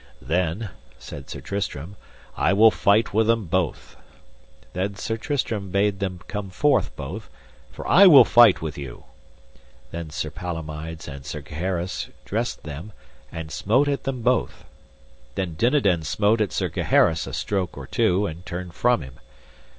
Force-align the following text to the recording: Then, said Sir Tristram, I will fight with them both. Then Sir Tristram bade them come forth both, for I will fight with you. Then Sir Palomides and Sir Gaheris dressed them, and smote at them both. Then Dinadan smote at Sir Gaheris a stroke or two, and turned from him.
Then, 0.23 0.71
said 0.97 1.29
Sir 1.29 1.41
Tristram, 1.41 1.95
I 2.35 2.53
will 2.53 2.71
fight 2.71 3.13
with 3.13 3.27
them 3.27 3.45
both. 3.45 3.95
Then 4.73 4.95
Sir 4.95 5.15
Tristram 5.15 5.69
bade 5.69 5.99
them 5.99 6.21
come 6.27 6.49
forth 6.49 6.95
both, 6.95 7.29
for 7.71 7.87
I 7.87 8.07
will 8.07 8.25
fight 8.25 8.63
with 8.63 8.79
you. 8.79 9.03
Then 9.91 10.09
Sir 10.09 10.31
Palomides 10.31 11.07
and 11.07 11.23
Sir 11.23 11.41
Gaheris 11.41 12.09
dressed 12.25 12.63
them, 12.63 12.93
and 13.31 13.51
smote 13.51 13.87
at 13.87 14.05
them 14.05 14.23
both. 14.23 14.65
Then 15.35 15.53
Dinadan 15.53 16.01
smote 16.01 16.41
at 16.41 16.51
Sir 16.51 16.69
Gaheris 16.69 17.27
a 17.27 17.33
stroke 17.33 17.77
or 17.77 17.85
two, 17.85 18.25
and 18.25 18.43
turned 18.43 18.73
from 18.73 19.03
him. 19.03 19.19